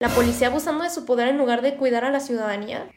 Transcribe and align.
¿La 0.00 0.08
policía 0.08 0.46
abusando 0.46 0.82
de 0.82 0.88
su 0.88 1.04
poder 1.04 1.28
en 1.28 1.36
lugar 1.36 1.60
de 1.60 1.76
cuidar 1.76 2.06
a 2.06 2.10
la 2.10 2.20
ciudadanía? 2.20 2.90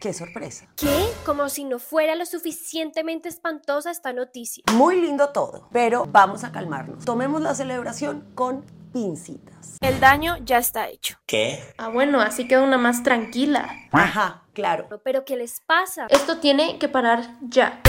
¡Qué 0.00 0.12
sorpresa! 0.12 0.68
¿Qué? 0.76 1.08
Como 1.26 1.48
si 1.48 1.64
no 1.64 1.80
fuera 1.80 2.14
lo 2.14 2.24
suficientemente 2.24 3.28
espantosa 3.28 3.90
esta 3.90 4.12
noticia. 4.12 4.62
Muy 4.72 5.00
lindo 5.00 5.30
todo, 5.30 5.68
pero 5.72 6.06
vamos 6.06 6.44
a 6.44 6.52
calmarnos. 6.52 7.04
Tomemos 7.04 7.40
la 7.40 7.56
celebración 7.56 8.30
con 8.36 8.64
pincitas. 8.92 9.76
El 9.80 9.98
daño 9.98 10.36
ya 10.44 10.58
está 10.58 10.88
hecho. 10.88 11.16
¿Qué? 11.26 11.64
Ah, 11.78 11.88
bueno, 11.88 12.20
así 12.20 12.46
queda 12.46 12.62
una 12.62 12.78
más 12.78 13.02
tranquila. 13.02 13.68
Ajá, 13.90 14.44
claro. 14.52 14.86
¿Pero 15.02 15.24
qué 15.24 15.36
les 15.36 15.60
pasa? 15.60 16.06
Esto 16.10 16.38
tiene 16.38 16.78
que 16.78 16.88
parar 16.88 17.24
ya. 17.40 17.80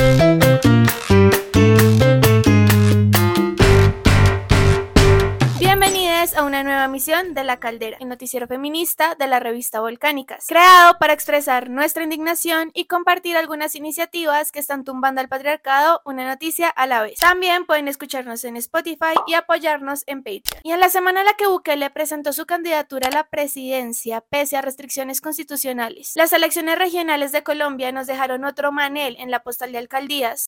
Una 6.43 6.63
nueva 6.63 6.87
misión 6.87 7.33
de 7.33 7.43
La 7.43 7.59
Caldera, 7.59 7.97
el 7.99 8.09
noticiero 8.09 8.47
feminista 8.47 9.15
de 9.15 9.27
la 9.27 9.39
revista 9.39 9.79
Volcánicas, 9.79 10.45
creado 10.47 10.97
para 10.99 11.13
expresar 11.13 11.69
nuestra 11.69 12.03
indignación 12.03 12.71
y 12.73 12.85
compartir 12.85 13.37
algunas 13.37 13.75
iniciativas 13.75 14.51
que 14.51 14.59
están 14.59 14.83
tumbando 14.83 15.21
al 15.21 15.29
patriarcado 15.29 16.01
una 16.05 16.27
noticia 16.27 16.69
a 16.69 16.87
la 16.87 17.03
vez. 17.03 17.19
También 17.19 17.65
pueden 17.65 17.87
escucharnos 17.87 18.43
en 18.43 18.57
Spotify 18.57 19.13
y 19.27 19.33
apoyarnos 19.33 20.03
en 20.07 20.23
Patreon. 20.23 20.61
Y 20.63 20.71
en 20.71 20.79
la 20.79 20.89
semana 20.89 21.21
en 21.21 21.27
la 21.27 21.33
que 21.33 21.47
Bukele 21.47 21.89
presentó 21.89 22.33
su 22.33 22.45
candidatura 22.45 23.09
a 23.09 23.11
la 23.11 23.29
presidencia, 23.29 24.21
pese 24.21 24.57
a 24.57 24.61
restricciones 24.61 25.21
constitucionales, 25.21 26.13
las 26.15 26.33
elecciones 26.33 26.77
regionales 26.77 27.31
de 27.31 27.43
Colombia 27.43 27.91
nos 27.91 28.07
dejaron 28.07 28.45
otro 28.45 28.71
manel 28.71 29.15
en 29.19 29.31
la 29.31 29.43
postal 29.43 29.71
de 29.71 29.77
alcaldías. 29.77 30.47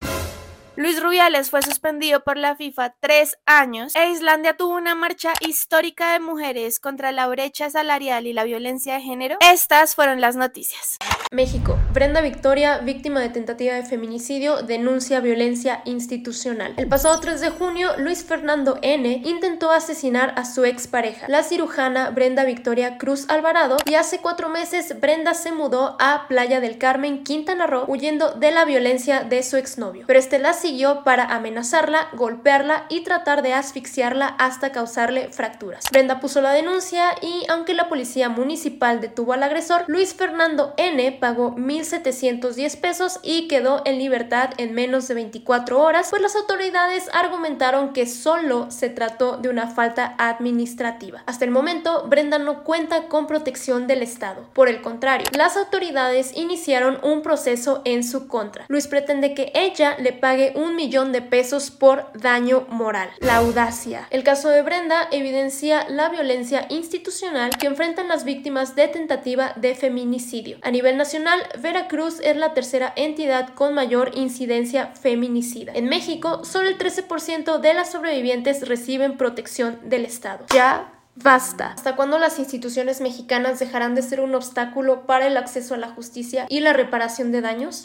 Luis 0.76 1.02
Rubiales 1.02 1.52
fue 1.52 1.62
suspendido 1.62 2.24
por 2.24 2.36
la 2.36 2.56
FIFA 2.56 2.96
tres 3.00 3.38
años 3.46 3.96
e 3.96 4.10
Islandia 4.10 4.58
tuvo 4.58 4.76
una 4.76 4.96
marcha 4.96 5.34
histórica 5.40 6.14
de 6.14 6.20
mujeres 6.20 6.80
contra 6.80 7.12
la 7.12 7.28
brecha 7.28 7.70
salarial 7.70 8.26
y 8.26 8.34
la 8.34 8.44
violencia 8.44 8.96
de 8.96 9.02
género. 9.02 9.38
Estas 9.40 9.94
fueron 9.94 10.20
las 10.20 10.36
noticias. 10.36 10.98
México. 11.34 11.78
Brenda 11.92 12.22
Victoria, 12.22 12.78
víctima 12.78 13.20
de 13.20 13.30
tentativa 13.30 13.74
de 13.74 13.84
feminicidio, 13.84 14.62
denuncia 14.62 15.20
violencia 15.20 15.82
institucional. 15.86 16.74
El 16.78 16.88
pasado 16.88 17.20
3 17.20 17.42
de 17.42 17.50
junio, 17.50 17.90
Luis 17.98 18.24
Fernando 18.24 18.78
N. 18.84 19.22
intentó 19.26 19.72
asesinar 19.72 20.34
a 20.38 20.46
su 20.46 20.64
expareja, 20.64 21.28
la 21.28 21.44
cirujana 21.44 22.12
Brenda 22.12 22.44
Victoria 22.44 22.98
Cruz 23.00 23.26
Alvarado, 23.30 23.78
y 23.86 23.96
hace 23.96 24.20
cuatro 24.20 24.50
meses 24.50 25.00
Brenda 25.02 25.34
se 25.34 25.52
mudó 25.52 25.98
a 26.00 26.28
Playa 26.28 26.60
del 26.60 26.78
Carmen, 26.78 27.24
Quintana 27.24 27.66
Roo, 27.66 27.86
huyendo 27.88 28.34
de 28.34 28.52
la 28.52 28.66
violencia 28.66 29.24
de 29.24 29.42
su 29.42 29.58
exnovio. 29.58 30.06
Pero 30.06 30.20
este 30.20 30.38
la 30.38 30.54
siguió 30.54 31.04
para 31.04 31.26
amenazarla, 31.26 32.10
golpearla 32.14 32.86
y 32.90 33.04
tratar 33.04 33.42
de 33.42 33.54
asfixiarla 33.54 34.28
hasta 34.28 34.72
causarle 34.72 35.30
fracturas. 35.30 35.86
Brenda 35.92 36.20
puso 36.20 36.42
la 36.42 36.52
denuncia 36.52 37.06
y, 37.22 37.44
aunque 37.50 37.74
la 37.74 37.90
policía 37.90 38.30
municipal 38.30 39.02
detuvo 39.02 39.34
al 39.34 39.42
agresor, 39.42 39.86
Luis 39.88 40.14
Fernando 40.14 40.74
N 40.78 41.23
pagó 41.24 41.56
1.710 41.56 42.82
pesos 42.82 43.22
y 43.24 43.48
quedó 43.48 43.82
en 43.86 43.98
libertad 43.98 44.50
en 44.58 44.74
menos 44.74 45.08
de 45.08 45.14
24 45.14 45.80
horas, 45.82 46.08
pues 46.10 46.22
las 46.22 46.36
autoridades 46.36 47.10
argumentaron 47.14 47.94
que 47.94 48.08
solo 48.08 48.70
se 48.70 48.90
trató 48.90 49.38
de 49.38 49.48
una 49.48 49.70
falta 49.70 50.16
administrativa. 50.18 51.24
Hasta 51.26 51.46
el 51.46 51.52
momento, 51.52 52.06
Brenda 52.10 52.40
no 52.40 52.66
cuenta 52.66 53.08
con 53.08 53.26
protección 53.26 53.88
del 53.88 54.02
Estado. 54.02 54.50
Por 54.52 54.68
el 54.68 54.82
contrario, 54.82 55.26
las 55.32 55.56
autoridades 55.56 56.36
iniciaron 56.36 57.00
un 57.04 57.22
proceso 57.22 57.82
en 57.86 58.04
su 58.04 58.28
contra. 58.28 58.66
Luis 58.68 58.88
pretende 58.88 59.34
que 59.34 59.54
ella 59.56 59.96
le 60.00 60.12
pague 60.12 60.52
un 60.58 60.76
millón 60.76 61.14
de 61.14 61.22
pesos 61.22 61.72
por 61.72 62.12
daño 62.20 62.68
moral. 62.68 63.10
La 63.22 63.38
audacia. 63.38 64.08
El 64.10 64.26
caso 64.26 64.50
de 64.50 64.62
Brenda 64.62 65.08
evidencia 65.10 65.88
la 65.88 66.10
violencia 66.10 66.66
institucional 66.68 67.52
que 67.58 67.68
enfrentan 67.68 68.10
las 68.10 68.26
víctimas 68.26 68.76
de 68.76 68.90
tentativa 68.90 69.54
de 69.56 69.74
feminicidio. 69.74 70.58
A 70.64 70.70
nivel 70.70 70.98
nacional, 70.98 71.13
Veracruz 71.60 72.20
es 72.22 72.36
la 72.38 72.54
tercera 72.54 72.94
entidad 72.96 73.50
con 73.50 73.74
mayor 73.74 74.12
incidencia 74.16 74.88
feminicida. 74.88 75.72
En 75.76 75.88
México, 75.88 76.44
solo 76.44 76.70
el 76.70 76.78
13% 76.78 77.60
de 77.60 77.74
las 77.74 77.92
sobrevivientes 77.92 78.68
reciben 78.68 79.18
protección 79.18 79.80
del 79.84 80.06
Estado. 80.06 80.46
Ya 80.54 80.90
Basta. 81.16 81.74
¿Hasta 81.74 81.96
cuándo 81.96 82.18
las 82.18 82.40
instituciones 82.40 83.00
mexicanas 83.00 83.60
dejarán 83.60 83.94
de 83.94 84.02
ser 84.02 84.20
un 84.20 84.34
obstáculo 84.34 85.06
para 85.06 85.28
el 85.28 85.38
acceso 85.38 85.76
a 85.76 85.78
la 85.78 85.90
justicia 85.90 86.48
y 86.50 86.62
la 86.62 86.74
reparación 86.74 87.32
de 87.32 87.42
daños? 87.42 87.84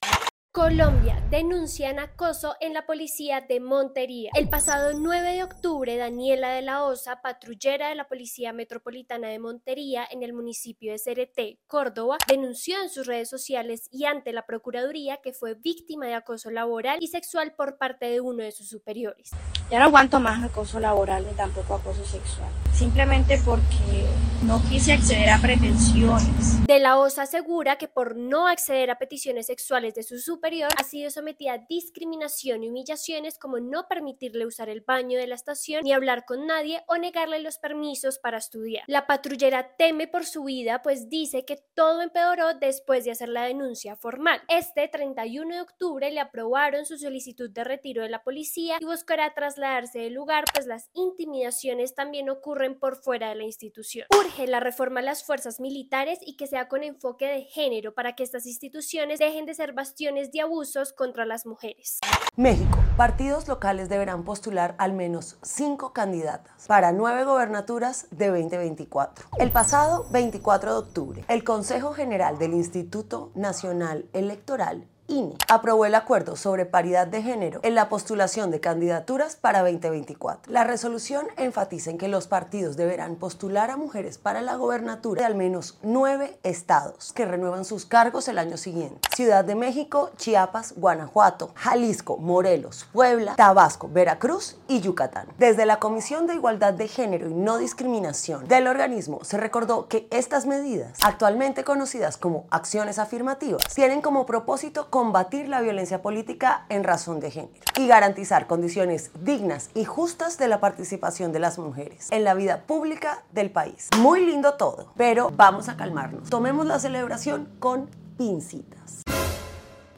Colombia 0.50 1.22
denuncian 1.30 1.98
acoso 1.98 2.56
en 2.60 2.72
la 2.72 2.86
policía 2.86 3.42
de 3.46 3.60
Montería. 3.60 4.30
El 4.34 4.48
pasado 4.48 4.98
9 4.98 5.34
de 5.34 5.42
octubre, 5.44 5.94
Daniela 5.98 6.48
de 6.52 6.62
la 6.62 6.84
Osa, 6.84 7.20
patrullera 7.20 7.90
de 7.90 7.94
la 7.94 8.08
Policía 8.08 8.54
Metropolitana 8.54 9.28
de 9.28 9.38
Montería 9.38 10.08
en 10.10 10.22
el 10.22 10.32
municipio 10.32 10.90
de 10.90 10.98
Cereté, 10.98 11.60
Córdoba, 11.66 12.16
denunció 12.26 12.82
en 12.82 12.88
sus 12.88 13.06
redes 13.06 13.28
sociales 13.28 13.88
y 13.92 14.06
ante 14.06 14.32
la 14.32 14.46
Procuraduría 14.46 15.18
que 15.22 15.34
fue 15.34 15.52
víctima 15.52 16.06
de 16.06 16.14
acoso 16.14 16.50
laboral 16.50 16.96
y 17.02 17.08
sexual 17.08 17.52
por 17.54 17.76
parte 17.76 18.06
de 18.06 18.22
uno 18.22 18.42
de 18.42 18.52
sus 18.52 18.70
superiores. 18.70 19.30
Ya 19.70 19.78
no 19.80 19.84
aguanto 19.84 20.18
más 20.18 20.42
acoso 20.42 20.80
laboral 20.80 21.26
ni 21.26 21.34
tampoco 21.34 21.74
acoso 21.74 22.02
sexual, 22.06 22.48
simplemente 22.72 23.38
porque 23.44 24.06
no 24.44 24.62
quise 24.70 24.94
acceder 24.94 25.28
a 25.28 25.38
pretensiones. 25.42 26.64
De 26.66 26.78
la 26.78 26.96
Osa 26.96 27.22
asegura 27.22 27.76
que 27.76 27.86
por 27.86 28.16
no 28.16 28.48
acceder 28.48 28.90
a 28.90 28.98
peticiones 28.98 29.46
sexuales 29.46 29.94
de 29.94 30.02
sus 30.02 30.24
superiores, 30.24 30.47
ha 30.48 30.84
sido 30.84 31.10
sometida 31.10 31.52
a 31.52 31.58
discriminación 31.58 32.64
y 32.64 32.70
humillaciones 32.70 33.38
como 33.38 33.60
no 33.60 33.86
permitirle 33.86 34.46
usar 34.46 34.70
el 34.70 34.80
baño 34.80 35.18
de 35.18 35.26
la 35.26 35.34
estación 35.34 35.82
ni 35.84 35.92
hablar 35.92 36.24
con 36.24 36.46
nadie 36.46 36.82
o 36.86 36.96
negarle 36.96 37.40
los 37.40 37.58
permisos 37.58 38.18
para 38.18 38.38
estudiar. 38.38 38.84
La 38.86 39.06
patrullera 39.06 39.76
teme 39.76 40.08
por 40.08 40.24
su 40.24 40.44
vida 40.44 40.80
pues 40.82 41.10
dice 41.10 41.44
que 41.44 41.58
todo 41.74 42.00
empeoró 42.00 42.54
después 42.54 43.04
de 43.04 43.10
hacer 43.10 43.28
la 43.28 43.44
denuncia 43.44 43.96
formal. 43.96 44.40
Este 44.48 44.88
31 44.88 45.54
de 45.54 45.60
octubre 45.60 46.10
le 46.10 46.20
aprobaron 46.20 46.86
su 46.86 46.96
solicitud 46.96 47.50
de 47.50 47.64
retiro 47.64 48.02
de 48.02 48.08
la 48.08 48.22
policía 48.22 48.78
y 48.80 48.86
buscará 48.86 49.34
trasladarse 49.34 49.98
del 49.98 50.14
lugar 50.14 50.44
pues 50.54 50.66
las 50.66 50.88
intimidaciones 50.94 51.94
también 51.94 52.30
ocurren 52.30 52.78
por 52.78 52.96
fuera 52.96 53.28
de 53.28 53.34
la 53.34 53.44
institución. 53.44 54.06
Urge 54.18 54.46
la 54.46 54.60
reforma 54.60 55.00
a 55.00 55.02
las 55.02 55.24
fuerzas 55.24 55.60
militares 55.60 56.20
y 56.22 56.36
que 56.36 56.46
sea 56.46 56.68
con 56.68 56.82
enfoque 56.84 57.26
de 57.26 57.42
género 57.42 57.92
para 57.92 58.16
que 58.16 58.22
estas 58.22 58.46
instituciones 58.46 59.18
dejen 59.18 59.44
de 59.44 59.52
ser 59.52 59.74
bastiones 59.74 60.27
de 60.32 60.40
abusos 60.40 60.92
contra 60.92 61.24
las 61.24 61.46
mujeres. 61.46 61.98
México. 62.36 62.78
Partidos 62.96 63.48
locales 63.48 63.88
deberán 63.88 64.24
postular 64.24 64.74
al 64.78 64.92
menos 64.92 65.38
cinco 65.42 65.92
candidatas 65.92 66.66
para 66.66 66.92
nueve 66.92 67.24
gobernaturas 67.24 68.06
de 68.10 68.28
2024. 68.28 69.26
El 69.38 69.50
pasado 69.52 70.06
24 70.10 70.72
de 70.72 70.78
octubre, 70.78 71.24
el 71.28 71.44
Consejo 71.44 71.92
General 71.92 72.38
del 72.38 72.54
Instituto 72.54 73.32
Nacional 73.34 74.08
Electoral 74.12 74.88
INE 75.10 75.36
aprobó 75.48 75.86
el 75.86 75.94
acuerdo 75.94 76.36
sobre 76.36 76.66
paridad 76.66 77.06
de 77.06 77.22
género 77.22 77.60
en 77.62 77.74
la 77.74 77.88
postulación 77.88 78.50
de 78.50 78.60
candidaturas 78.60 79.36
para 79.36 79.60
2024. 79.60 80.52
La 80.52 80.64
resolución 80.64 81.26
enfatiza 81.38 81.90
en 81.90 81.96
que 81.96 82.08
los 82.08 82.26
partidos 82.28 82.76
deberán 82.76 83.16
postular 83.16 83.70
a 83.70 83.78
mujeres 83.78 84.18
para 84.18 84.42
la 84.42 84.56
gobernatura 84.56 85.22
de 85.22 85.26
al 85.26 85.34
menos 85.34 85.78
nueve 85.82 86.38
estados 86.42 87.14
que 87.14 87.24
renuevan 87.24 87.64
sus 87.64 87.86
cargos 87.86 88.28
el 88.28 88.38
año 88.38 88.58
siguiente. 88.58 89.08
Ciudad 89.16 89.46
de 89.46 89.54
México, 89.54 90.10
Chiapas, 90.18 90.74
Guanajuato, 90.76 91.52
Jalisco, 91.54 92.18
Morelos, 92.18 92.86
Puebla, 92.92 93.34
Tabasco, 93.34 93.88
Veracruz 93.88 94.58
y 94.68 94.80
Yucatán. 94.80 95.26
Desde 95.38 95.64
la 95.64 95.78
Comisión 95.78 96.26
de 96.26 96.34
Igualdad 96.34 96.74
de 96.74 96.86
Género 96.86 97.30
y 97.30 97.34
No 97.34 97.56
Discriminación 97.56 98.46
del 98.46 98.66
organismo 98.66 99.20
se 99.24 99.38
recordó 99.38 99.88
que 99.88 100.06
estas 100.10 100.44
medidas, 100.44 100.98
actualmente 101.02 101.64
conocidas 101.64 102.18
como 102.18 102.44
acciones 102.50 102.98
afirmativas, 102.98 103.62
tienen 103.74 104.02
como 104.02 104.26
propósito 104.26 104.90
combatir 104.98 105.48
la 105.48 105.60
violencia 105.60 106.02
política 106.02 106.66
en 106.70 106.82
razón 106.82 107.20
de 107.20 107.30
género 107.30 107.54
y 107.76 107.86
garantizar 107.86 108.48
condiciones 108.48 109.12
dignas 109.20 109.70
y 109.72 109.84
justas 109.84 110.38
de 110.38 110.48
la 110.48 110.58
participación 110.58 111.30
de 111.30 111.38
las 111.38 111.56
mujeres 111.56 112.08
en 112.10 112.24
la 112.24 112.34
vida 112.34 112.64
pública 112.66 113.22
del 113.30 113.52
país. 113.52 113.90
Muy 114.00 114.26
lindo 114.26 114.54
todo, 114.54 114.92
pero 114.96 115.30
vamos 115.36 115.68
a 115.68 115.76
calmarnos. 115.76 116.28
Tomemos 116.30 116.66
la 116.66 116.80
celebración 116.80 117.48
con 117.60 117.88
pincitas 118.16 119.04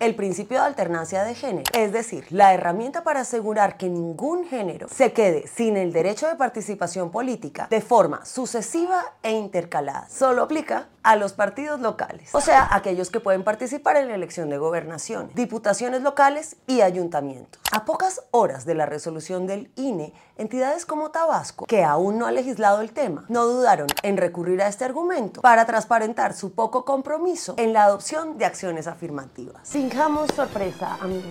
el 0.01 0.15
principio 0.15 0.59
de 0.59 0.65
alternancia 0.65 1.23
de 1.25 1.35
género, 1.35 1.71
es 1.75 1.93
decir, 1.93 2.25
la 2.31 2.55
herramienta 2.55 3.05
para 3.05 3.21
asegurar 3.21 3.77
que 3.77 3.91
ningún 3.91 4.47
género 4.47 4.89
se 4.89 5.13
quede 5.13 5.47
sin 5.47 5.77
el 5.77 5.93
derecho 5.93 6.27
de 6.27 6.37
participación 6.37 7.11
política 7.11 7.69
de 7.71 7.83
forma 7.83 8.25
sucesiva 8.25 9.05
e 9.23 9.33
intercalada. 9.33 10.09
Solo 10.09 10.43
aplica 10.43 10.89
a 11.02 11.17
los 11.17 11.32
partidos 11.32 11.81
locales, 11.81 12.35
o 12.35 12.41
sea, 12.41 12.69
aquellos 12.70 13.11
que 13.11 13.20
pueden 13.20 13.44
participar 13.44 13.97
en 13.97 14.08
la 14.08 14.14
elección 14.14 14.50
de 14.50 14.58
gobernación, 14.58 15.31
diputaciones 15.35 16.02
locales 16.02 16.56
y 16.67 16.82
ayuntamientos. 16.82 17.61
A 17.73 17.85
pocas 17.85 18.23
horas 18.31 18.64
de 18.64 18.75
la 18.75 18.87
resolución 18.87 19.47
del 19.47 19.70
INE, 19.76 20.12
entidades 20.37 20.87
como 20.87 21.11
Tabasco, 21.11 21.67
que 21.67 21.85
aún 21.85 22.19
no 22.19 22.26
ha 22.26 22.32
legislado 22.32 22.81
el 22.81 22.93
tema, 22.93 23.25
no 23.29 23.47
dudaron 23.47 23.88
en 24.02 24.17
recurrir 24.17 24.61
a 24.62 24.69
este 24.69 24.85
argumento 24.85 25.41
para 25.41 25.67
transparentar 25.67 26.35
su 26.35 26.52
poco 26.52 26.85
compromiso 26.85 27.55
en 27.56 27.73
la 27.73 27.85
adopción 27.85 28.38
de 28.38 28.44
acciones 28.44 28.87
afirmativas. 28.87 29.69
Fijamos 29.69 30.31
sorpresa, 30.35 30.99
amigos. 31.00 31.25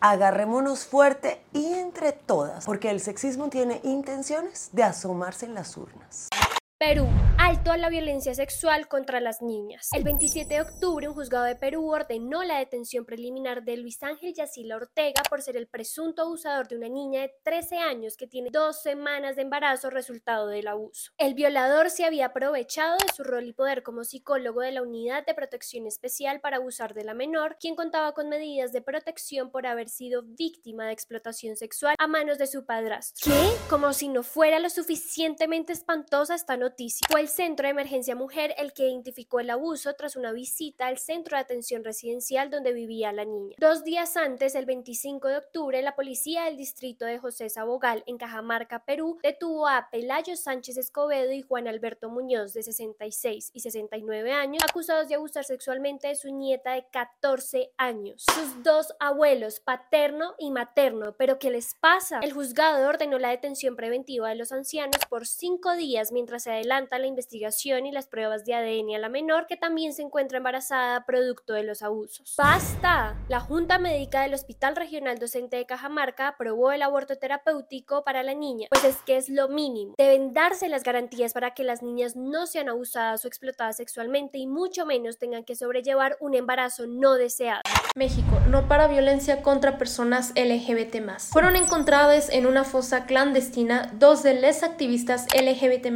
Agarrémonos 0.00 0.84
fuerte 0.84 1.42
y 1.52 1.72
entre 1.72 2.12
todas, 2.12 2.66
porque 2.66 2.90
el 2.90 3.00
sexismo 3.00 3.48
tiene 3.48 3.80
intenciones 3.84 4.68
de 4.72 4.82
asomarse 4.82 5.46
en 5.46 5.54
las 5.54 5.76
urnas. 5.76 6.28
Perú. 6.78 7.08
Alto 7.38 7.70
a 7.70 7.76
la 7.76 7.88
violencia 7.88 8.34
sexual 8.34 8.88
contra 8.88 9.20
las 9.20 9.42
niñas. 9.42 9.88
El 9.92 10.02
27 10.02 10.54
de 10.54 10.60
octubre, 10.62 11.08
un 11.08 11.14
juzgado 11.14 11.44
de 11.44 11.54
Perú 11.54 11.88
ordenó 11.88 12.42
la 12.42 12.58
detención 12.58 13.04
preliminar 13.04 13.64
de 13.64 13.76
Luis 13.76 14.02
Ángel 14.02 14.34
Yacila 14.34 14.76
Ortega 14.76 15.22
por 15.28 15.40
ser 15.40 15.56
el 15.56 15.68
presunto 15.68 16.22
abusador 16.22 16.66
de 16.68 16.76
una 16.76 16.88
niña 16.88 17.20
de 17.20 17.34
13 17.44 17.78
años 17.78 18.16
que 18.16 18.26
tiene 18.26 18.50
dos 18.50 18.82
semanas 18.82 19.36
de 19.36 19.42
embarazo 19.42 19.90
resultado 19.90 20.48
del 20.48 20.66
abuso. 20.66 21.12
El 21.16 21.34
violador 21.34 21.90
se 21.90 22.04
había 22.04 22.26
aprovechado 22.26 22.96
de 22.96 23.12
su 23.14 23.22
rol 23.22 23.44
y 23.44 23.52
poder 23.52 23.82
como 23.82 24.02
psicólogo 24.02 24.60
de 24.60 24.72
la 24.72 24.82
Unidad 24.82 25.24
de 25.24 25.34
Protección 25.34 25.86
Especial 25.86 26.40
para 26.40 26.56
abusar 26.56 26.94
de 26.94 27.04
la 27.04 27.14
menor, 27.14 27.56
quien 27.60 27.76
contaba 27.76 28.14
con 28.14 28.28
medidas 28.28 28.72
de 28.72 28.82
protección 28.82 29.50
por 29.50 29.66
haber 29.66 29.88
sido 29.88 30.22
víctima 30.22 30.86
de 30.86 30.92
explotación 30.92 31.56
sexual 31.56 31.94
a 31.98 32.06
manos 32.08 32.38
de 32.38 32.46
su 32.46 32.64
padrastro. 32.66 33.32
¿Qué? 33.32 33.50
Como 33.70 33.92
si 33.92 34.08
no 34.08 34.22
fuera 34.22 34.58
lo 34.58 34.70
suficientemente 34.70 35.72
espantosa 35.72 36.34
esta 36.34 36.56
noticia. 36.56 36.63
Fue 37.10 37.20
el 37.20 37.28
Centro 37.28 37.66
de 37.66 37.70
Emergencia 37.70 38.14
Mujer 38.14 38.54
el 38.58 38.72
que 38.72 38.88
identificó 38.88 39.40
el 39.40 39.50
abuso 39.50 39.94
tras 39.94 40.16
una 40.16 40.32
visita 40.32 40.86
al 40.86 40.98
centro 40.98 41.36
de 41.36 41.42
atención 41.42 41.84
residencial 41.84 42.50
donde 42.50 42.72
vivía 42.72 43.12
la 43.12 43.24
niña. 43.24 43.56
Dos 43.58 43.84
días 43.84 44.16
antes, 44.16 44.54
el 44.54 44.66
25 44.66 45.28
de 45.28 45.36
octubre, 45.36 45.82
la 45.82 45.94
policía 45.94 46.44
del 46.44 46.56
distrito 46.56 47.04
de 47.04 47.18
José 47.18 47.48
Sabogal, 47.50 48.02
en 48.06 48.18
Cajamarca, 48.18 48.84
Perú, 48.84 49.18
detuvo 49.22 49.68
a 49.68 49.88
Pelayo 49.90 50.36
Sánchez 50.36 50.76
Escobedo 50.76 51.32
y 51.32 51.42
Juan 51.42 51.68
Alberto 51.68 52.08
Muñoz, 52.08 52.54
de 52.54 52.62
66 52.62 53.50
y 53.52 53.60
69 53.60 54.32
años, 54.32 54.62
acusados 54.64 55.08
de 55.08 55.16
abusar 55.16 55.44
sexualmente 55.44 56.08
de 56.08 56.16
su 56.16 56.30
nieta 56.34 56.72
de 56.72 56.86
14 56.90 57.72
años. 57.76 58.24
Sus 58.34 58.62
dos 58.62 58.94
abuelos, 59.00 59.60
paterno 59.60 60.34
y 60.38 60.50
materno. 60.50 61.14
¿Pero 61.16 61.38
qué 61.38 61.50
les 61.50 61.74
pasa? 61.74 62.20
El 62.20 62.32
juzgado 62.32 62.88
ordenó 62.88 63.18
la 63.18 63.30
detención 63.30 63.76
preventiva 63.76 64.28
de 64.28 64.34
los 64.36 64.52
ancianos 64.52 65.00
por 65.08 65.26
cinco 65.26 65.74
días 65.74 66.12
mientras 66.12 66.44
se 66.44 66.50
adelanta 66.54 66.98
la 66.98 67.06
investigación 67.06 67.86
y 67.86 67.92
las 67.92 68.06
pruebas 68.06 68.44
de 68.44 68.54
ADN 68.54 68.94
a 68.94 68.98
la 68.98 69.08
menor 69.08 69.46
que 69.46 69.56
también 69.56 69.92
se 69.92 70.02
encuentra 70.02 70.38
embarazada 70.38 71.04
producto 71.04 71.52
de 71.52 71.62
los 71.62 71.82
abusos. 71.82 72.34
¡Basta! 72.36 73.16
La 73.28 73.40
Junta 73.40 73.78
Médica 73.78 74.22
del 74.22 74.34
Hospital 74.34 74.76
Regional 74.76 75.18
Docente 75.18 75.56
de 75.56 75.66
Cajamarca 75.66 76.28
aprobó 76.28 76.72
el 76.72 76.82
aborto 76.82 77.16
terapéutico 77.16 78.04
para 78.04 78.22
la 78.22 78.34
niña, 78.34 78.68
pues 78.70 78.84
es 78.84 78.96
que 79.02 79.16
es 79.16 79.28
lo 79.28 79.48
mínimo. 79.48 79.94
Deben 79.98 80.32
darse 80.32 80.68
las 80.68 80.82
garantías 80.82 81.32
para 81.32 81.54
que 81.54 81.64
las 81.64 81.82
niñas 81.82 82.16
no 82.16 82.46
sean 82.46 82.68
abusadas 82.68 83.24
o 83.24 83.28
explotadas 83.28 83.76
sexualmente 83.76 84.38
y 84.38 84.46
mucho 84.46 84.86
menos 84.86 85.18
tengan 85.18 85.44
que 85.44 85.56
sobrellevar 85.56 86.16
un 86.20 86.34
embarazo 86.34 86.86
no 86.86 87.14
deseado. 87.14 87.62
México, 87.94 88.40
no 88.48 88.66
para 88.66 88.88
violencia 88.88 89.42
contra 89.42 89.78
personas 89.78 90.32
LGBT+. 90.34 90.94
Fueron 91.30 91.56
encontradas 91.56 92.28
en 92.28 92.46
una 92.46 92.64
fosa 92.64 93.06
clandestina 93.06 93.92
dos 93.98 94.22
de 94.22 94.34
las 94.34 94.62
activistas 94.62 95.26
LGBT+, 95.34 95.90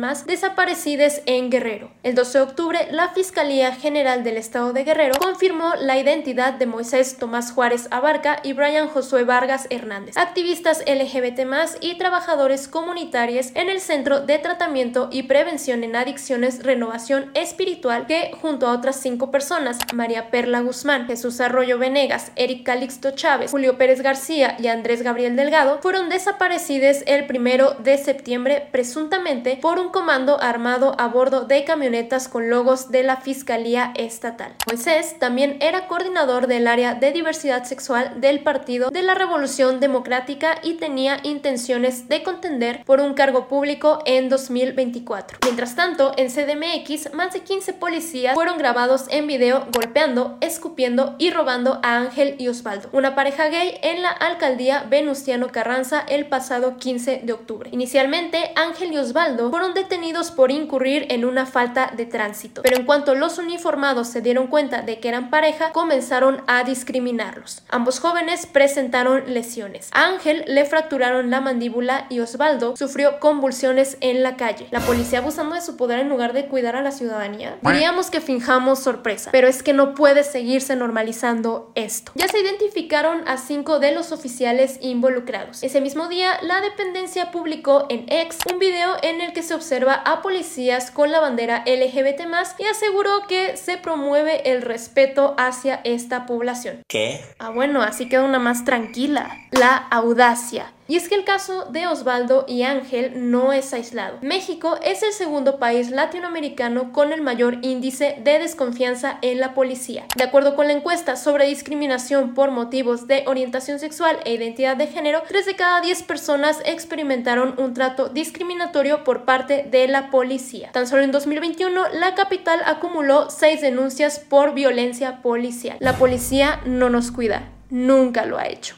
desaparecidas 0.49 1.21
en 1.27 1.51
Guerrero. 1.51 1.91
El 2.03 2.15
12 2.15 2.39
de 2.39 2.45
octubre, 2.45 2.89
la 2.91 3.11
Fiscalía 3.11 3.75
General 3.75 4.25
del 4.25 4.39
Estado 4.39 4.73
de 4.73 4.83
Guerrero 4.83 5.15
confirmó 5.19 5.75
la 5.79 5.99
identidad 5.99 6.55
de 6.55 6.65
Moisés 6.65 7.19
Tomás 7.19 7.53
Juárez 7.53 7.87
Abarca 7.91 8.41
y 8.43 8.55
Brian 8.55 8.89
Josué 8.89 9.25
Vargas 9.25 9.67
Hernández, 9.69 10.17
activistas 10.17 10.83
LGBT+, 10.87 11.45
y 11.83 11.99
trabajadores 11.99 12.67
comunitarios 12.67 13.51
en 13.55 13.69
el 13.69 13.81
Centro 13.81 14.21
de 14.21 14.39
Tratamiento 14.39 15.11
y 15.13 15.25
Prevención 15.25 15.85
en 15.85 15.97
Adicciones 15.97 16.63
Renovación 16.63 17.31
Espiritual 17.35 18.07
que, 18.07 18.31
junto 18.41 18.69
a 18.69 18.73
otras 18.73 18.97
cinco 18.97 19.31
personas, 19.31 19.77
María 19.93 20.31
Perla 20.31 20.61
Guzmán, 20.61 21.07
Jesús 21.07 21.43
Arroyo 21.43 21.79
Venegas, 21.79 22.33
Eric 22.37 22.65
Calixto 22.65 23.11
Chávez, 23.11 23.51
Julio 23.51 23.77
Pérez 23.77 24.01
García 24.01 24.57
y 24.59 24.69
Andrés 24.69 25.03
Gabriel 25.03 25.37
Delgado, 25.37 25.79
fueron 25.83 26.09
desaparecidos 26.09 27.03
el 27.07 27.27
primero 27.27 27.75
de 27.75 27.99
septiembre 27.99 28.67
presuntamente 28.73 29.59
por 29.61 29.79
un 29.79 29.91
comando 29.91 30.38
armado 30.41 30.95
a 30.99 31.09
bordo 31.09 31.45
de 31.45 31.65
camionetas 31.65 32.29
con 32.29 32.51
logos 32.51 32.91
de 32.91 33.03
la 33.03 33.17
Fiscalía 33.19 33.93
Estatal. 33.97 34.55
Moisés 34.67 35.19
también 35.19 35.59
era 35.61 35.87
coordinador 35.87 36.47
del 36.47 36.67
área 36.67 36.95
de 36.95 37.13
diversidad 37.13 37.65
sexual 37.65 38.21
del 38.21 38.41
Partido 38.41 38.91
de 38.91 39.03
la 39.03 39.15
Revolución 39.15 39.81
Democrática 39.81 40.59
y 40.63 40.75
tenía 40.75 41.19
intenciones 41.23 42.09
de 42.09 42.23
contender 42.23 42.85
por 42.85 43.01
un 43.01 43.15
cargo 43.15 43.49
público 43.49 44.01
en 44.05 44.29
2024. 44.29 45.39
Mientras 45.45 45.75
tanto, 45.75 46.13
en 46.17 46.29
CDMX, 46.29 47.15
más 47.15 47.33
de 47.33 47.41
15 47.41 47.73
policías 47.75 48.35
fueron 48.35 48.59
grabados 48.59 49.07
en 49.11 49.27
video 49.27 49.67
golpeando, 49.73 50.39
escupiendo 50.41 51.15
y 51.19 51.31
robando 51.31 51.81
a 51.83 51.97
Ángel 51.97 52.37
y 52.39 52.49
Osvaldo, 52.49 52.89
una 52.93 53.15
pareja 53.15 53.49
gay 53.49 53.79
en 53.83 54.03
la 54.03 54.11
alcaldía 54.11 54.85
Venustiano 54.89 55.49
Carranza 55.49 56.01
el 56.09 56.27
pasado 56.27 56.77
15 56.77 57.23
de 57.25 57.33
octubre. 57.33 57.71
Inicialmente, 57.73 58.53
Ángel 58.57 58.93
y 58.93 58.99
Osvaldo 58.99 59.51
fueron 59.51 59.75
detenidos 59.75 60.28
por 60.31 60.51
incurrir 60.51 61.07
en 61.11 61.25
una 61.25 61.47
falta 61.47 61.93
de 61.97 62.07
tránsito, 62.07 62.63
pero 62.63 62.77
en 62.77 62.87
cuanto 62.87 63.15
los 63.15 63.39
uniformados 63.39 64.09
se 64.09 64.21
dieron 64.21 64.47
cuenta 64.47 64.83
de 64.83 65.01
que 65.01 65.09
eran 65.09 65.31
pareja, 65.31 65.73
comenzaron 65.73 66.43
a 66.47 66.65
discriminarlos. 66.65 67.63
Ambos 67.69 68.01
jóvenes 68.01 68.47
presentaron 68.47 69.33
lesiones. 69.33 69.91
A 69.93 70.07
Ángel 70.07 70.45
le 70.47 70.65
fracturaron 70.65 71.31
la 71.31 71.41
mandíbula 71.41 72.07
y 72.09 72.21
Osvaldo 72.21 72.77
sufrió 72.77 73.21
convulsiones 73.21 73.97
en 74.01 74.23
la 74.23 74.37
calle. 74.37 74.67
La 74.71 74.81
policía 74.81 75.19
abusando 75.19 75.55
de 75.55 75.61
su 75.61 75.77
poder 75.77 76.01
en 76.01 76.09
lugar 76.09 76.33
de 76.33 76.47
cuidar 76.47 76.77
a 76.77 76.83
la 76.83 76.91
ciudadanía. 76.91 77.59
Diríamos 77.63 78.11
que 78.11 78.21
finjamos 78.21 78.79
sorpresa, 78.79 79.31
pero 79.33 79.49
es 79.49 79.63
que 79.63 79.73
no 79.73 79.95
puede 79.95 80.25
seguirse 80.25 80.77
normalizando 80.77 81.73
esto. 81.75 82.13
Ya 82.15 82.29
se 82.29 82.41
identificaron 82.41 83.27
a 83.27 83.37
cinco 83.37 83.79
de 83.79 83.93
los 83.93 84.13
oficiales 84.13 84.79
involucrados. 84.81 85.63
Ese 85.63 85.81
mismo 85.81 86.09
día, 86.09 86.39
la 86.43 86.61
dependencia 86.61 87.31
publicó 87.31 87.87
en 87.89 88.07
X 88.09 88.39
un 88.51 88.59
video 88.59 88.97
en 89.03 89.21
el 89.21 89.33
que 89.33 89.43
se 89.43 89.55
observa 89.55 89.95
a 89.95 90.18
policías 90.23 90.91
con 90.91 91.13
la 91.13 91.21
bandera 91.21 91.65
LGBT 91.67 92.23
y 92.59 92.65
aseguró 92.65 93.27
que 93.29 93.57
se 93.57 93.77
promueve 93.77 94.51
el 94.51 94.63
respeto 94.63 95.35
hacia 95.39 95.81
esta 95.85 96.27
población. 96.27 96.83
¿Qué? 96.89 97.21
Ah, 97.39 97.51
bueno, 97.51 97.83
así 97.83 98.09
queda 98.09 98.25
una 98.25 98.39
más 98.39 98.65
tranquila. 98.65 99.31
La 99.51 99.77
audacia. 99.77 100.73
Y 100.91 100.97
es 100.97 101.11
que 101.11 101.17
el 101.17 101.25
caso 101.25 101.67
de 101.67 101.87
Osvaldo 101.87 102.47
y 102.49 102.63
Ángel 102.63 103.31
no 103.31 103.53
es 103.53 103.75
aislado. 103.75 104.17
México 104.23 104.79
es 104.83 105.03
el 105.03 105.13
segundo 105.13 105.59
país 105.59 105.91
latinoamericano 105.91 106.95
con 106.95 107.13
el 107.13 107.21
mayor 107.21 107.59
índice 107.61 108.17
de 108.25 108.39
desconfianza 108.39 109.19
en 109.21 109.39
la 109.39 109.53
policía. 109.53 110.07
De 110.17 110.25
acuerdo 110.25 110.57
con 110.57 110.67
la 110.67 110.73
encuesta 110.73 111.17
sobre 111.17 111.47
discriminación 111.47 112.33
por 112.33 112.51
motivos 112.51 113.07
de 113.07 113.25
orientación 113.27 113.79
sexual 113.79 114.19
e 114.25 114.33
identidad 114.33 114.79
de 114.79 114.87
género, 114.87 115.23
3 115.29 115.45
de 115.45 115.57
cada 115.57 115.83
10 115.83 116.05
personas 116.05 116.63
experimentaron 116.65 117.55
un 117.59 117.75
trato 117.75 118.09
discriminatorio 118.09 119.05
por 119.05 119.27
parte 119.27 119.67
de 119.71 119.89
la 119.89 120.11
policía. 120.11 120.71
Tan 120.73 120.87
solo 120.87 121.03
en 121.03 121.13
2021, 121.13 121.89
la 121.93 122.15
capital 122.15 122.63
acumuló 122.65 123.29
6 123.29 123.61
denuncias 123.61 124.21
por 124.21 124.55
violencia 124.55 125.21
policial. 125.21 125.77
La 125.81 125.99
policía 125.99 126.63
no 126.65 126.89
nos 126.89 127.11
cuida, 127.11 127.51
nunca 127.69 128.25
lo 128.25 128.39
ha 128.39 128.47
hecho. 128.47 128.75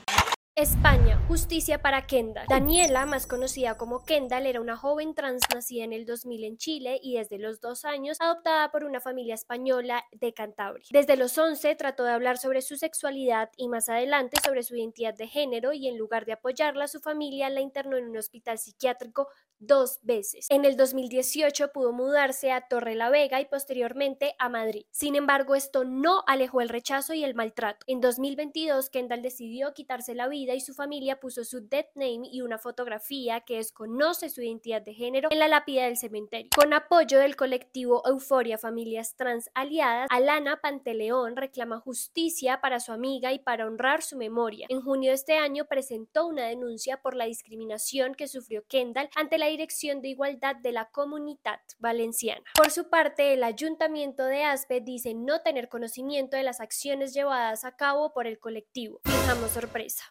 España, 0.61 1.19
justicia 1.27 1.81
para 1.81 2.07
Kendall. 2.07 2.47
Daniela, 2.47 3.07
más 3.07 3.27
conocida 3.27 3.79
como 3.79 4.05
Kendall, 4.05 4.45
era 4.45 4.61
una 4.61 4.77
joven 4.77 5.15
trans 5.15 5.41
nacida 5.55 5.85
en 5.85 5.95
el 5.95 6.05
2000 6.05 6.45
en 6.45 6.59
Chile 6.59 7.01
y 7.03 7.17
desde 7.17 7.39
los 7.39 7.63
dos 7.63 7.87
años 7.87 8.19
adoptada 8.21 8.71
por 8.71 8.85
una 8.85 9.01
familia 9.01 9.35
española 9.35 10.05
de 10.13 10.35
Cantabria. 10.35 10.85
Desde 10.91 11.17
los 11.17 11.39
11 11.39 11.75
trató 11.77 12.05
de 12.05 12.13
hablar 12.13 12.37
sobre 12.37 12.61
su 12.61 12.77
sexualidad 12.77 13.49
y 13.57 13.69
más 13.69 13.89
adelante 13.89 14.37
sobre 14.45 14.63
su 14.63 14.77
identidad 14.77 15.15
de 15.15 15.29
género 15.29 15.73
y 15.73 15.89
en 15.89 15.97
lugar 15.97 16.27
de 16.27 16.33
apoyarla, 16.33 16.89
su 16.89 17.01
familia 17.01 17.49
la 17.49 17.63
internó 17.63 17.97
en 17.97 18.11
un 18.11 18.19
hospital 18.19 18.59
psiquiátrico 18.59 19.29
dos 19.61 20.01
veces. 20.03 20.47
En 20.49 20.65
el 20.65 20.77
2018 20.77 21.71
pudo 21.73 21.93
mudarse 21.93 22.51
a 22.51 22.63
Torre 22.63 22.95
la 22.95 23.11
Vega 23.11 23.41
y 23.41 23.45
posteriormente 23.45 24.35
a 24.39 24.49
Madrid. 24.49 24.87
Sin 24.91 25.15
embargo, 25.15 25.55
esto 25.55 25.85
no 25.85 26.25
alejó 26.27 26.61
el 26.61 26.71
rechazo 26.71 27.15
y 27.15 27.25
el 27.25 27.35
maltrato. 27.35 27.85
En 27.87 28.01
2022, 28.01 28.91
Kendall 28.91 29.23
decidió 29.23 29.73
quitarse 29.75 30.15
la 30.15 30.29
vida 30.29 30.50
y 30.55 30.61
su 30.61 30.75
familia 30.75 31.21
puso 31.21 31.45
su 31.45 31.67
death 31.67 31.91
name 31.95 32.29
y 32.31 32.43
una 32.43 32.59
fotografía 32.59 33.41
que 33.41 33.57
desconoce 33.57 34.31
su 34.31 34.43
identidad 34.43 34.83
de 34.83 34.95
género 34.95 35.29
en 35.31 35.39
la 35.39 35.49
lápida 35.49 35.85
del 35.85 35.97
cementerio. 35.97 36.51
Con 36.57 36.73
apoyo 36.73 37.19
del 37.19 37.37
colectivo 37.37 38.03
Euforia 38.07 38.59
Familias 38.59 39.17
Trans 39.17 39.51
Aliadas, 39.55 40.09
Alana 40.11 40.61
Panteleón 40.61 41.37
reclama 41.37 41.81
justicia 41.81 42.61
para 42.61 42.81
su 42.81 42.93
amiga 42.93 43.33
y 43.33 43.39
para 43.39 43.67
honrar 43.67 44.03
su 44.03 44.17
memoria. 44.17 44.67
En 44.69 44.83
junio 44.83 45.11
de 45.11 45.17
este 45.17 45.37
año 45.37 45.67
presentó 45.67 46.27
una 46.27 46.47
denuncia 46.47 47.01
por 47.01 47.15
la 47.15 47.27
discriminación 47.27 48.15
que 48.15 48.29
sufrió 48.29 48.65
Kendall 48.67 49.11
ante 49.15 49.39
la 49.39 49.47
Dirección 49.47 50.03
de 50.03 50.09
Igualdad 50.09 50.57
de 50.57 50.73
la 50.73 50.91
Comunidad 50.91 51.61
Valenciana. 51.79 52.43
Por 52.55 52.71
su 52.71 52.89
parte, 52.89 53.33
el 53.35 53.43
Ayuntamiento 53.43 54.25
de 54.25 54.45
Aspe 54.45 54.81
dice 54.81 55.15
no 55.15 55.43
tener 55.43 55.69
conocimiento 55.69 56.37
de 56.37 56.43
las 56.43 56.61
acciones 56.61 57.15
llevadas 57.15 57.65
a 57.65 57.77
cabo 57.77 58.13
por 58.13 58.27
el 58.27 58.39
colectivo. 58.39 59.01
Fijamos 59.05 59.51
sorpresa. 59.51 60.05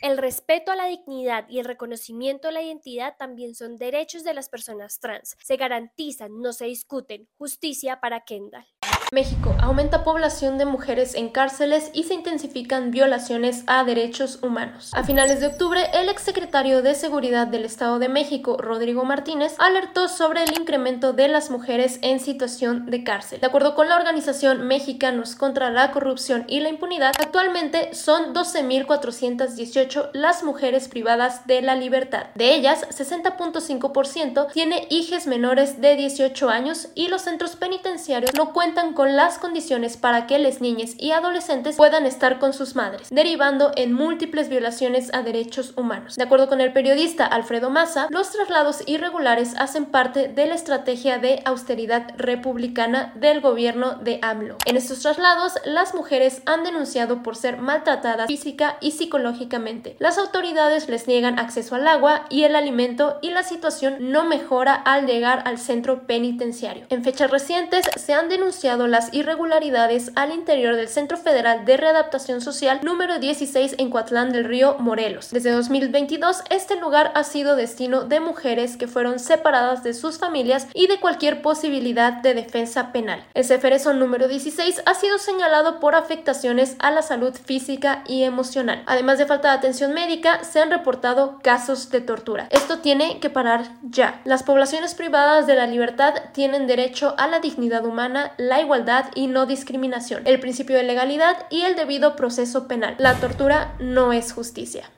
El 0.00 0.16
respeto 0.16 0.70
a 0.70 0.76
la 0.76 0.86
dignidad 0.86 1.48
y 1.48 1.58
el 1.58 1.64
reconocimiento 1.64 2.46
a 2.46 2.52
la 2.52 2.62
identidad 2.62 3.16
también 3.18 3.56
son 3.56 3.76
derechos 3.76 4.22
de 4.22 4.32
las 4.32 4.48
personas 4.48 5.00
trans. 5.00 5.36
Se 5.42 5.56
garantizan, 5.56 6.40
no 6.40 6.52
se 6.52 6.66
discuten. 6.66 7.28
Justicia 7.36 8.00
para 8.00 8.20
Kendall. 8.20 8.66
México 9.10 9.56
aumenta 9.62 10.04
población 10.04 10.58
de 10.58 10.66
mujeres 10.66 11.14
en 11.14 11.30
cárceles 11.30 11.90
y 11.94 12.02
se 12.02 12.12
intensifican 12.12 12.90
violaciones 12.90 13.64
a 13.66 13.82
derechos 13.82 14.38
humanos. 14.42 14.90
A 14.92 15.02
finales 15.02 15.40
de 15.40 15.46
octubre, 15.46 15.82
el 15.94 16.10
exsecretario 16.10 16.82
de 16.82 16.94
Seguridad 16.94 17.46
del 17.46 17.64
Estado 17.64 17.98
de 17.98 18.10
México, 18.10 18.58
Rodrigo 18.58 19.04
Martínez, 19.06 19.54
alertó 19.58 20.08
sobre 20.08 20.44
el 20.44 20.52
incremento 20.60 21.14
de 21.14 21.28
las 21.28 21.50
mujeres 21.50 21.98
en 22.02 22.20
situación 22.20 22.84
de 22.84 23.02
cárcel. 23.02 23.40
De 23.40 23.46
acuerdo 23.46 23.74
con 23.74 23.88
la 23.88 23.96
organización 23.96 24.66
Mexicanos 24.66 25.36
contra 25.36 25.70
la 25.70 25.90
Corrupción 25.90 26.44
y 26.46 26.60
la 26.60 26.68
Impunidad, 26.68 27.14
actualmente 27.18 27.94
son 27.94 28.34
12.418 28.34 30.10
las 30.12 30.44
mujeres 30.44 30.86
privadas 30.88 31.46
de 31.46 31.62
la 31.62 31.76
libertad. 31.76 32.26
De 32.34 32.54
ellas, 32.54 32.86
60.5% 32.90 34.52
tiene 34.52 34.86
hijas 34.90 35.26
menores 35.26 35.80
de 35.80 35.96
18 35.96 36.50
años 36.50 36.88
y 36.94 37.08
los 37.08 37.22
centros 37.22 37.56
penitenciarios 37.56 38.34
no 38.36 38.52
cuentan 38.52 38.92
con 38.98 39.14
las 39.14 39.38
condiciones 39.38 39.96
para 39.96 40.26
que 40.26 40.40
las 40.40 40.60
niñas 40.60 40.96
y 40.98 41.12
adolescentes 41.12 41.76
puedan 41.76 42.04
estar 42.04 42.40
con 42.40 42.52
sus 42.52 42.74
madres, 42.74 43.10
derivando 43.10 43.70
en 43.76 43.92
múltiples 43.92 44.48
violaciones 44.48 45.14
a 45.14 45.22
derechos 45.22 45.72
humanos. 45.76 46.16
De 46.16 46.24
acuerdo 46.24 46.48
con 46.48 46.60
el 46.60 46.72
periodista 46.72 47.24
Alfredo 47.24 47.70
Massa, 47.70 48.08
los 48.10 48.32
traslados 48.32 48.82
irregulares 48.86 49.54
hacen 49.56 49.84
parte 49.84 50.26
de 50.26 50.46
la 50.46 50.56
estrategia 50.56 51.18
de 51.18 51.40
austeridad 51.44 52.10
republicana 52.16 53.12
del 53.14 53.40
gobierno 53.40 53.94
de 53.94 54.18
AMLO. 54.20 54.56
En 54.66 54.76
estos 54.76 54.98
traslados, 54.98 55.52
las 55.64 55.94
mujeres 55.94 56.42
han 56.46 56.64
denunciado 56.64 57.22
por 57.22 57.36
ser 57.36 57.58
maltratadas 57.58 58.26
física 58.26 58.78
y 58.80 58.90
psicológicamente. 58.90 59.94
Las 60.00 60.18
autoridades 60.18 60.88
les 60.88 61.06
niegan 61.06 61.38
acceso 61.38 61.76
al 61.76 61.86
agua 61.86 62.24
y 62.30 62.42
el 62.42 62.56
alimento 62.56 63.20
y 63.22 63.30
la 63.30 63.44
situación 63.44 64.10
no 64.10 64.24
mejora 64.24 64.74
al 64.74 65.06
llegar 65.06 65.44
al 65.46 65.58
centro 65.58 66.04
penitenciario. 66.08 66.86
En 66.88 67.04
fechas 67.04 67.30
recientes 67.30 67.88
se 67.94 68.12
han 68.12 68.28
denunciado 68.28 68.87
las 68.90 69.12
irregularidades 69.12 70.12
al 70.14 70.32
interior 70.32 70.76
del 70.76 70.88
Centro 70.88 71.16
Federal 71.16 71.64
de 71.64 71.76
Readaptación 71.76 72.40
Social 72.40 72.80
número 72.82 73.18
16 73.18 73.76
en 73.78 73.90
Coatlán 73.90 74.32
del 74.32 74.44
Río, 74.44 74.76
Morelos. 74.78 75.30
Desde 75.30 75.50
2022, 75.50 76.42
este 76.50 76.80
lugar 76.80 77.12
ha 77.14 77.24
sido 77.24 77.56
destino 77.56 78.04
de 78.04 78.20
mujeres 78.20 78.76
que 78.76 78.88
fueron 78.88 79.18
separadas 79.18 79.82
de 79.82 79.94
sus 79.94 80.18
familias 80.18 80.66
y 80.74 80.86
de 80.86 81.00
cualquier 81.00 81.42
posibilidad 81.42 82.14
de 82.14 82.34
defensa 82.34 82.92
penal. 82.92 83.24
El 83.34 83.44
Ceferezo 83.44 83.92
número 83.92 84.28
16 84.28 84.82
ha 84.86 84.94
sido 84.94 85.18
señalado 85.18 85.80
por 85.80 85.94
afectaciones 85.94 86.76
a 86.78 86.90
la 86.90 87.02
salud 87.02 87.34
física 87.34 88.02
y 88.06 88.22
emocional. 88.22 88.82
Además 88.86 89.18
de 89.18 89.26
falta 89.26 89.50
de 89.50 89.58
atención 89.58 89.92
médica, 89.92 90.44
se 90.44 90.60
han 90.60 90.70
reportado 90.70 91.38
casos 91.42 91.90
de 91.90 92.00
tortura. 92.00 92.48
Esto 92.50 92.78
tiene 92.78 93.20
que 93.20 93.30
parar 93.30 93.64
ya. 93.82 94.20
Las 94.24 94.42
poblaciones 94.42 94.94
privadas 94.94 95.46
de 95.46 95.54
la 95.54 95.66
libertad 95.66 96.14
tienen 96.32 96.66
derecho 96.66 97.14
a 97.18 97.26
la 97.26 97.40
dignidad 97.40 97.84
humana, 97.84 98.32
la 98.36 98.60
igualdad 98.60 98.77
y 99.14 99.26
no 99.26 99.46
discriminación, 99.46 100.22
el 100.26 100.38
principio 100.38 100.76
de 100.76 100.84
legalidad 100.84 101.46
y 101.50 101.62
el 101.62 101.74
debido 101.74 102.14
proceso 102.14 102.68
penal. 102.68 102.94
La 102.98 103.14
tortura 103.14 103.74
no 103.80 104.12
es 104.12 104.32
justicia. 104.32 104.90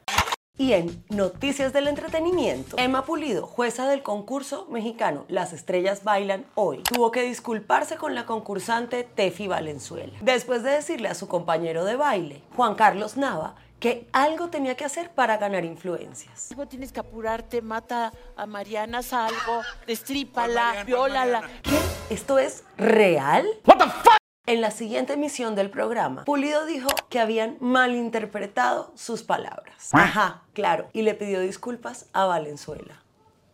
Y 0.58 0.74
en 0.74 1.02
Noticias 1.08 1.72
del 1.72 1.88
Entretenimiento, 1.88 2.76
Emma 2.78 3.06
Pulido, 3.06 3.46
jueza 3.46 3.88
del 3.88 4.02
concurso 4.02 4.66
mexicano 4.70 5.24
Las 5.28 5.54
Estrellas 5.54 6.04
Bailan 6.04 6.44
Hoy, 6.54 6.82
tuvo 6.82 7.10
que 7.10 7.22
disculparse 7.22 7.96
con 7.96 8.14
la 8.14 8.26
concursante 8.26 9.04
Tefi 9.04 9.48
Valenzuela, 9.48 10.12
después 10.20 10.62
de 10.62 10.72
decirle 10.72 11.08
a 11.08 11.14
su 11.14 11.28
compañero 11.28 11.86
de 11.86 11.96
baile, 11.96 12.42
Juan 12.54 12.74
Carlos 12.74 13.16
Nava, 13.16 13.54
que 13.78 14.06
algo 14.12 14.48
tenía 14.48 14.76
que 14.76 14.84
hacer 14.84 15.10
para 15.10 15.38
ganar 15.38 15.64
influencias. 15.64 16.50
Tienes 16.68 16.92
que 16.92 17.00
apurarte, 17.00 17.62
mata 17.62 18.12
a 18.36 18.44
Mariana, 18.44 19.02
salgo, 19.02 19.62
destrípala, 19.86 20.84
viólala. 20.84 21.48
¿Qué? 21.62 21.99
¿Esto 22.10 22.40
es 22.40 22.64
real? 22.76 23.46
What 23.64 23.78
the 23.78 23.84
fuck? 23.84 24.16
En 24.44 24.60
la 24.60 24.72
siguiente 24.72 25.12
emisión 25.12 25.54
del 25.54 25.70
programa, 25.70 26.24
Pulido 26.24 26.66
dijo 26.66 26.88
que 27.08 27.20
habían 27.20 27.56
malinterpretado 27.60 28.90
sus 28.96 29.22
palabras. 29.22 29.90
Ajá, 29.92 30.42
claro, 30.52 30.88
y 30.92 31.02
le 31.02 31.14
pidió 31.14 31.38
disculpas 31.38 32.06
a 32.12 32.24
Valenzuela. 32.24 33.00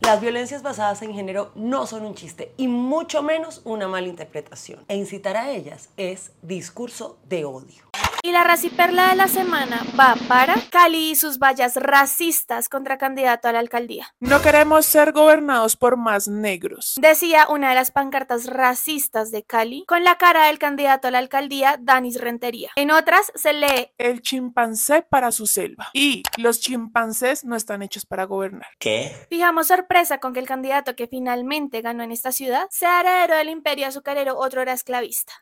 Las 0.00 0.22
violencias 0.22 0.62
basadas 0.62 1.02
en 1.02 1.12
género 1.12 1.52
no 1.54 1.86
son 1.86 2.06
un 2.06 2.14
chiste 2.14 2.54
y 2.56 2.68
mucho 2.68 3.22
menos 3.22 3.60
una 3.64 3.88
malinterpretación. 3.88 4.86
E 4.88 4.96
incitar 4.96 5.36
a 5.36 5.50
ellas 5.50 5.90
es 5.98 6.32
discurso 6.40 7.18
de 7.28 7.44
odio. 7.44 7.84
Y 8.26 8.32
la 8.32 8.42
raciperla 8.42 9.10
de 9.10 9.14
la 9.14 9.28
semana 9.28 9.84
va 9.96 10.16
para 10.26 10.56
Cali 10.72 11.12
y 11.12 11.14
sus 11.14 11.38
vallas 11.38 11.76
racistas 11.76 12.68
contra 12.68 12.98
candidato 12.98 13.46
a 13.46 13.52
la 13.52 13.60
alcaldía. 13.60 14.12
No 14.18 14.42
queremos 14.42 14.84
ser 14.84 15.12
gobernados 15.12 15.76
por 15.76 15.96
más 15.96 16.26
negros. 16.26 16.96
Decía 17.00 17.46
una 17.48 17.68
de 17.68 17.76
las 17.76 17.92
pancartas 17.92 18.46
racistas 18.46 19.30
de 19.30 19.44
Cali 19.44 19.84
con 19.86 20.02
la 20.02 20.18
cara 20.18 20.46
del 20.46 20.58
candidato 20.58 21.06
a 21.06 21.12
la 21.12 21.18
alcaldía, 21.18 21.76
Danis 21.80 22.20
Rentería. 22.20 22.72
En 22.74 22.90
otras 22.90 23.30
se 23.36 23.52
lee 23.52 23.92
El 23.96 24.22
chimpancé 24.22 25.02
para 25.02 25.30
su 25.30 25.46
selva. 25.46 25.90
Y 25.92 26.24
los 26.36 26.58
chimpancés 26.58 27.44
no 27.44 27.54
están 27.54 27.82
hechos 27.82 28.06
para 28.06 28.24
gobernar. 28.24 28.70
¿Qué? 28.80 29.14
Fijamos 29.28 29.68
sorpresa 29.68 30.18
con 30.18 30.32
que 30.32 30.40
el 30.40 30.48
candidato 30.48 30.96
que 30.96 31.06
finalmente 31.06 31.80
ganó 31.80 32.02
en 32.02 32.10
esta 32.10 32.32
ciudad 32.32 32.66
sea 32.72 32.98
heredero 33.02 33.36
del 33.36 33.50
imperio 33.50 33.86
azucarero, 33.86 34.36
otro 34.36 34.62
era 34.62 34.72
esclavista. 34.72 35.32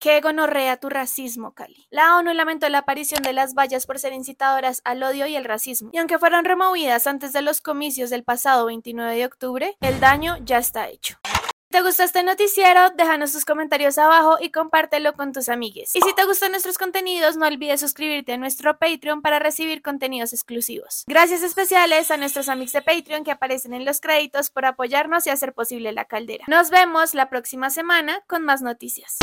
Qué 0.00 0.22
gonorrea 0.22 0.78
tu 0.78 0.88
racismo, 0.88 1.52
Cali. 1.52 1.86
La 1.90 2.16
ONU 2.16 2.32
lamentó 2.32 2.66
la 2.70 2.78
aparición 2.78 3.22
de 3.22 3.34
las 3.34 3.52
vallas 3.52 3.84
por 3.84 3.98
ser 3.98 4.14
incitadoras 4.14 4.80
al 4.84 5.02
odio 5.02 5.26
y 5.26 5.36
el 5.36 5.44
racismo. 5.44 5.90
Y 5.92 5.98
aunque 5.98 6.18
fueron 6.18 6.46
removidas 6.46 7.06
antes 7.06 7.34
de 7.34 7.42
los 7.42 7.60
comicios 7.60 8.08
del 8.08 8.24
pasado 8.24 8.64
29 8.64 9.14
de 9.14 9.26
octubre, 9.26 9.76
el 9.82 10.00
daño 10.00 10.38
ya 10.42 10.56
está 10.56 10.88
hecho. 10.88 11.18
¿Te 11.70 11.82
gustó 11.82 12.02
este 12.02 12.24
noticiero? 12.24 12.90
Déjanos 12.96 13.30
tus 13.30 13.44
comentarios 13.44 13.96
abajo 13.96 14.38
y 14.40 14.50
compártelo 14.50 15.12
con 15.12 15.32
tus 15.32 15.48
amigues. 15.48 15.94
Y 15.94 16.00
si 16.00 16.12
te 16.14 16.24
gustan 16.24 16.50
nuestros 16.50 16.78
contenidos, 16.78 17.36
no 17.36 17.46
olvides 17.46 17.78
suscribirte 17.78 18.32
a 18.32 18.38
nuestro 18.38 18.76
Patreon 18.76 19.22
para 19.22 19.38
recibir 19.38 19.80
contenidos 19.80 20.32
exclusivos. 20.32 21.04
Gracias 21.06 21.44
especiales 21.44 22.10
a 22.10 22.16
nuestros 22.16 22.48
amigos 22.48 22.72
de 22.72 22.82
Patreon 22.82 23.22
que 23.22 23.30
aparecen 23.30 23.72
en 23.72 23.84
los 23.84 24.00
créditos 24.00 24.50
por 24.50 24.64
apoyarnos 24.64 25.28
y 25.28 25.30
hacer 25.30 25.52
posible 25.52 25.92
la 25.92 26.06
caldera. 26.06 26.44
Nos 26.48 26.70
vemos 26.70 27.14
la 27.14 27.30
próxima 27.30 27.70
semana 27.70 28.20
con 28.26 28.42
más 28.42 28.62
noticias. 28.62 29.18